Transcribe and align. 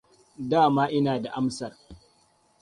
Dama 0.49 0.83
ina 0.97 1.13
da 1.23 1.29
amsar. 1.39 1.73